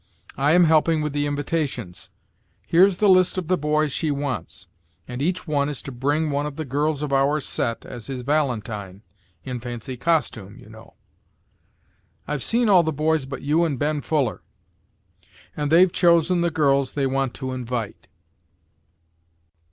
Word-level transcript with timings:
I 0.35 0.53
am 0.53 0.63
helping 0.63 1.01
with 1.03 1.13
the 1.13 1.27
invitations. 1.27 2.09
Here's 2.65 2.97
the 2.97 3.07
list 3.07 3.37
of 3.37 3.49
the 3.49 3.55
boys 3.55 3.91
she 3.91 4.09
wants, 4.09 4.65
and 5.07 5.21
each 5.21 5.45
one 5.47 5.69
is 5.69 5.83
to 5.83 5.91
bring 5.91 6.31
one 6.31 6.47
of 6.47 6.55
the 6.55 6.65
girls 6.65 7.03
of 7.03 7.13
our 7.13 7.39
set 7.39 7.85
as 7.85 8.07
his 8.07 8.23
valentine, 8.23 9.03
in 9.43 9.59
fancy 9.59 9.97
costume, 9.97 10.57
you 10.57 10.69
know. 10.69 10.95
I've 12.27 12.41
seen 12.41 12.67
all 12.67 12.81
the 12.81 12.91
boys 12.91 13.27
but 13.27 13.43
you 13.43 13.63
and 13.63 13.77
Ben 13.77 14.01
Fuller, 14.01 14.41
and 15.55 15.71
they've 15.71 15.93
chosen 15.93 16.41
the 16.41 16.49
girls 16.49 16.95
they 16.95 17.05
want 17.05 17.35
to 17.35 17.51
invite." 17.51 18.07